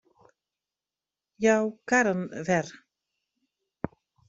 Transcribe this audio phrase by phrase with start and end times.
[1.45, 2.67] Jou karren wer.